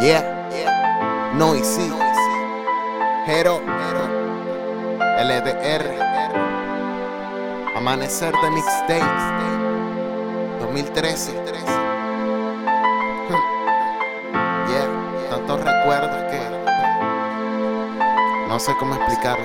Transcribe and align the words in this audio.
Yeah, 0.00 1.30
no 1.34 1.54
y 1.54 1.62
sí. 1.62 1.92
Hero, 3.26 3.60
LDR, 5.18 5.94
Amanecer 7.76 8.34
de 8.34 8.50
Mixtape, 8.50 9.04
2013. 10.60 11.32
Yeah, 14.70 15.28
tantos 15.28 15.60
recuerdos 15.62 16.22
que 16.30 16.40
no 18.48 18.58
sé 18.58 18.72
cómo 18.78 18.94
explicarlo. 18.94 19.44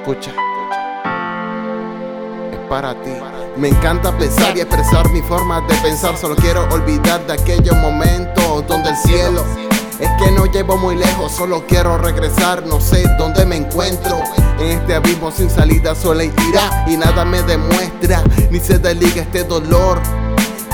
Escucha, 0.00 0.32
es 0.32 0.53
para 2.68 2.94
ti. 3.02 3.10
Me 3.56 3.68
encanta 3.68 4.16
pensar 4.16 4.56
y 4.56 4.60
expresar 4.60 5.08
mi 5.10 5.22
forma 5.22 5.60
de 5.62 5.74
pensar. 5.76 6.16
Solo 6.16 6.36
quiero 6.36 6.66
olvidar 6.70 7.26
de 7.26 7.34
aquellos 7.34 7.76
momentos 7.76 8.66
donde 8.66 8.90
el 8.90 8.96
cielo 8.96 9.44
es 9.98 10.10
que 10.18 10.30
no 10.32 10.46
llevo 10.46 10.76
muy 10.76 10.96
lejos. 10.96 11.32
Solo 11.32 11.64
quiero 11.66 11.98
regresar, 11.98 12.66
no 12.66 12.80
sé 12.80 13.04
dónde 13.18 13.44
me 13.46 13.56
encuentro. 13.56 14.18
En 14.58 14.78
este 14.78 14.94
abismo 14.94 15.30
sin 15.30 15.50
salida, 15.50 15.94
sola 15.94 16.24
irá 16.24 16.84
y 16.86 16.96
nada 16.96 17.24
me 17.24 17.42
demuestra 17.42 18.22
ni 18.50 18.60
se 18.60 18.78
desliga 18.78 19.22
este 19.22 19.44
dolor 19.44 20.00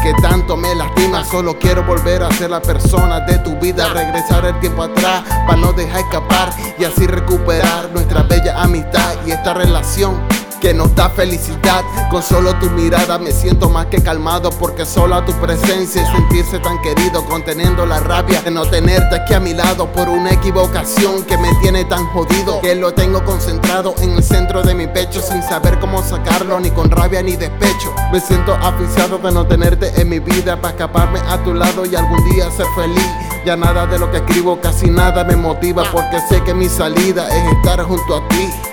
que 0.02 0.12
tanto 0.22 0.56
me 0.56 0.74
lastima. 0.74 1.24
Solo 1.24 1.58
quiero 1.58 1.84
volver 1.84 2.22
a 2.22 2.30
ser 2.32 2.50
la 2.50 2.62
persona 2.62 3.20
de 3.20 3.38
tu 3.38 3.56
vida, 3.58 3.88
regresar 3.92 4.44
el 4.46 4.58
tiempo 4.60 4.84
atrás 4.84 5.24
para 5.46 5.56
no 5.56 5.72
dejar 5.72 6.00
escapar 6.00 6.52
y 6.78 6.84
así 6.84 7.06
recuperar 7.06 7.90
nuestra 7.92 8.22
bella 8.22 8.62
amistad 8.62 9.14
y 9.26 9.32
esta 9.32 9.54
relación 9.54 10.20
que 10.60 10.74
nos 10.74 10.94
da 10.94 11.08
felicidad. 11.10 11.82
Con 12.10 12.22
solo 12.22 12.54
tu 12.56 12.68
mirada 12.70 13.18
me 13.18 13.32
siento 13.32 13.70
más 13.70 13.86
que 13.86 14.02
calmado 14.02 14.50
porque 14.50 14.84
sola 14.84 15.24
tu 15.24 15.32
presencia 15.34 16.02
y 16.02 16.06
sentirse 16.06 16.58
tan 16.58 16.80
querido, 16.82 17.24
conteniendo 17.24 17.86
la 17.86 17.98
rabia 18.00 18.42
de 18.42 18.50
no 18.50 18.66
tenerte 18.66 19.16
aquí 19.16 19.34
a 19.34 19.40
mi 19.40 19.54
lado 19.54 19.90
por 19.90 20.08
una 20.08 20.32
equivocación 20.32 21.24
que 21.24 21.38
me 21.38 21.52
tiene 21.56 21.84
tan 21.84 22.06
jodido 22.08 22.60
que 22.60 22.74
lo 22.74 22.92
tengo 22.92 23.24
concentrado 23.24 23.94
en 24.00 24.10
el 24.10 24.22
centro 24.22 24.62
de 24.62 24.74
mi 24.74 24.86
pecho 24.86 25.20
sin 25.20 25.42
saber 25.42 25.78
cómo 25.80 26.02
sacarlo 26.02 26.60
ni 26.60 26.70
con 26.70 26.90
rabia 26.90 27.22
ni 27.22 27.36
despecho. 27.36 27.94
Me 28.12 28.20
siento 28.20 28.54
aficiado 28.54 29.18
de 29.18 29.32
no 29.32 29.46
tenerte 29.46 30.00
en 30.00 30.08
mi 30.08 30.18
vida 30.18 30.60
para 30.60 30.74
escaparme 30.74 31.20
a 31.28 31.42
tu 31.42 31.54
lado 31.54 31.86
y 31.86 31.96
algún 31.96 32.22
día 32.30 32.50
ser 32.50 32.66
feliz. 32.74 33.08
Ya 33.46 33.56
nada 33.56 33.86
de 33.86 33.98
lo 33.98 34.10
que 34.10 34.18
escribo, 34.18 34.60
casi 34.60 34.90
nada 34.90 35.24
me 35.24 35.36
motiva 35.36 35.84
porque 35.90 36.20
sé 36.28 36.42
que 36.44 36.52
mi 36.52 36.68
salida 36.68 37.26
es 37.28 37.56
estar 37.56 37.82
junto 37.82 38.16
a 38.16 38.28
ti. 38.28 38.69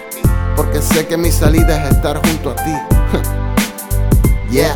Porque 0.58 0.82
sé 0.82 1.08
que 1.08 1.16
mi 1.16 1.32
salida 1.32 1.86
es 1.86 1.96
estar 1.96 2.18
junto 2.18 2.50
a 2.50 2.56
ti. 2.56 2.76
yeah. 4.50 4.76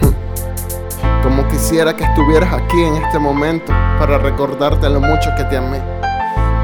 Como 1.22 1.46
quisiera 1.48 1.94
que 1.94 2.04
estuvieras 2.04 2.52
aquí 2.52 2.82
en 2.82 2.96
este 2.96 3.18
momento 3.18 3.72
para 3.98 4.16
recordarte 4.16 4.88
lo 4.88 5.00
mucho 5.00 5.30
que 5.36 5.44
te 5.44 5.58
amé. 5.58 5.80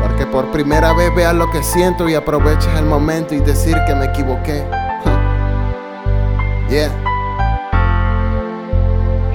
Para 0.00 0.17
que 0.17 0.27
por 0.27 0.50
primera 0.50 0.95
vez 0.95 1.15
veas 1.15 1.34
lo 1.34 1.50
que 1.50 1.62
siento 1.62 2.09
y 2.09 2.15
aproveches 2.15 2.75
el 2.78 2.87
momento 2.87 3.34
y 3.34 3.41
decir 3.41 3.77
que 3.87 3.95
me 3.95 4.06
equivoqué. 4.06 4.65
yeah. 6.70 7.11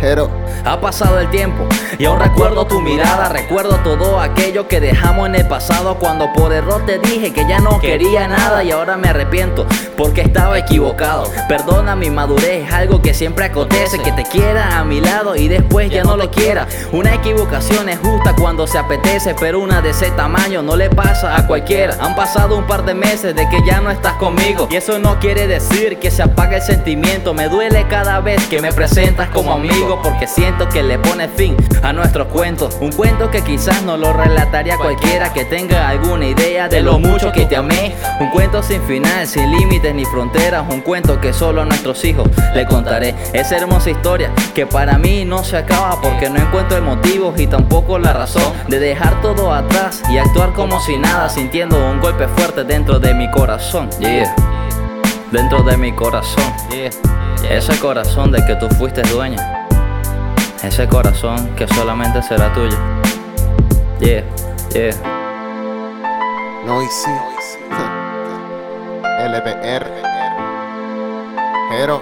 Hero. 0.02 0.30
Ha 0.66 0.80
pasado 0.81 1.20
el 1.20 1.30
tiempo 1.30 1.66
y 1.98 2.06
aún 2.06 2.20
recuerdo 2.20 2.67
tu 2.67 2.81
mirada, 2.81 3.30
recuerdo 3.30 3.78
todo 3.78 4.20
aquello 4.20 4.67
que 4.67 4.80
dejamos 4.80 5.28
en 5.28 5.36
el 5.36 5.48
pasado 5.48 5.98
cuando 5.98 6.31
por 6.34 6.52
error 6.52 6.86
te 6.86 7.00
dije 7.00 7.31
que 7.31 7.48
ya 7.48 7.59
no 7.59 7.80
quería 7.80 8.28
nada 8.28 8.64
y 8.64 8.72
ahora 8.72 8.98
me 8.98 9.08
arrepiento 9.08 9.66
porque 9.95 10.22
estaba 10.22 10.58
equivocado. 10.59 11.31
Perdona 11.48 11.95
mi 11.95 12.09
madurez, 12.09 12.68
es 12.68 12.73
algo 12.73 13.02
que 13.02 13.14
siempre 13.14 13.45
acontece, 13.45 14.00
que 14.00 14.12
te 14.12 14.23
quiera 14.23 14.78
a 14.78 14.84
mi 14.84 15.00
lado 15.00 15.36
y 15.36 15.48
después 15.48 15.90
ya 15.90 16.03
no 16.03 16.18
lo 16.18 16.30
quiera. 16.31 16.68
Una 16.92 17.14
equivocación 17.14 17.90
es 17.90 18.00
justa 18.00 18.35
cuando 18.35 18.68
se 18.68 18.78
apetece, 18.78 19.35
pero 19.40 19.59
una 19.59 19.81
de 19.81 19.91
ese 19.91 20.12
tamaño 20.12 20.62
no 20.62 20.75
le 20.75 20.90
pasa 20.90 21.38
a 21.38 21.47
cualquiera. 21.47 21.96
Han 22.02 22.16
pasado 22.16 22.58
un 22.58 22.68
par 22.68 22.85
de 22.85 22.94
meses 22.94 23.35
de 23.35 23.47
que 23.50 23.59
ya 23.66 23.79
no 23.79 23.90
estás 23.90 24.14
conmigo 24.14 24.68
y 24.69 24.75
eso 24.75 25.00
no 25.00 25.19
quiere 25.19 25.47
decir 25.47 25.97
que 25.97 26.12
se 26.12 26.24
apague 26.24 26.58
el 26.58 26.62
sentimiento. 26.62 27.34
Me 27.34 27.47
duele 27.47 27.85
cada 27.88 28.19
vez 28.19 28.46
que 28.47 28.62
me 28.62 28.72
presentas 28.74 29.29
como 29.29 29.53
amigo 29.53 29.87
porque 29.96 30.28
siento 30.28 30.68
que 30.68 30.84
le 30.84 31.00
pone 31.00 31.30
fin 31.30 31.56
a 31.81 31.94
nuestros 31.94 32.28
cuentos. 32.28 32.78
Un 32.81 32.92
cuento 32.92 33.31
que 33.31 33.42
quizás 33.42 33.84
no 33.84 33.96
lo 33.98 34.12
relataría 34.12 34.78
cualquiera 34.78 35.31
que 35.31 35.46
tenga 35.46 35.88
alguna 35.88 36.28
idea 36.28 36.68
de 36.68 36.81
lo 36.81 37.00
mucho 37.00 37.31
que 37.31 37.46
te 37.46 37.56
amé. 37.56 37.96
Un 38.20 38.30
cuento 38.30 38.62
sin 38.62 38.81
final, 38.81 39.26
sin 39.28 39.50
límites 39.52 39.96
ni 39.96 40.03
fronteras. 40.06 40.66
Un 40.70 40.81
cuento 40.81 41.22
que 41.22 41.31
solo 41.31 41.62
a 41.62 41.66
nuestros 41.66 42.03
hijos 42.03 42.30
le 42.53 42.66
contaré. 42.66 43.16
Esa 43.34 43.58
hermosa 43.58 43.90
historia 43.90 44.31
que 44.53 44.66
para 44.66 44.97
mí 44.97 45.24
no 45.24 45.44
se 45.44 45.58
acaba 45.58 46.00
porque 46.02 46.30
no 46.30 46.38
encuentro 46.38 46.78
el 46.78 46.84
motivo 46.84 47.34
y 47.38 47.47
tampoco 47.47 47.97
la 47.97 48.14
razón 48.14 48.52
de 48.68 48.80
dejar 48.80 49.22
todo 49.22 49.53
atrás 49.53 50.03
y 50.09 50.18
actuar 50.18 50.53
como 50.53 50.81
si 50.81 50.97
nada, 50.97 51.30
sintiendo 51.30 51.78
un 51.78 52.02
golpe 52.02 52.28
fuerte 52.28 52.64
dentro 52.66 53.00
de 53.00 53.14
mi 53.14 53.30
corazón. 53.31 53.90
Yeah. 54.00 54.36
Dentro 55.31 55.64
de 55.64 55.78
mi 55.78 55.94
corazón. 55.94 56.53
Yeah. 56.72 56.90
Ese 57.50 57.78
corazón 57.80 58.31
de 58.31 58.46
que 58.46 58.56
tú 58.56 58.68
fuiste 58.76 59.02
dueña. 59.03 59.56
Ese 60.63 60.88
corazón 60.88 61.56
que 61.56 61.68
solamente 61.68 62.22
será 62.23 62.51
tuyo. 62.53 62.78
Yeah, 64.00 64.23
yeah. 64.73 64.91
No 66.66 66.81
y 66.81 66.88
sí. 66.88 67.12
LBR. 69.19 69.88
Hero. 71.72 72.01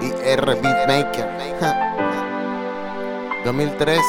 y 0.00 0.12
R 0.28 0.54
Beatmaker. 0.54 1.28
2013. 3.44 4.02